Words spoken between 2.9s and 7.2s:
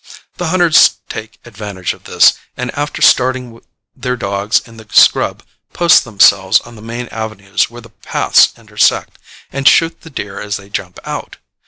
starting their dogs in the scrub post themselves on the main